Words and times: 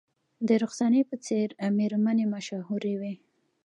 د 0.47 0.49
رخسانې 0.63 1.01
په 1.09 1.15
څیر 1.25 1.49
میرمنې 1.77 2.25
مشهورې 2.33 2.93
وې 2.99 3.13